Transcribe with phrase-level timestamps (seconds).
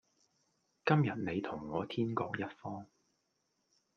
[0.83, 2.87] 今日你同我天各一方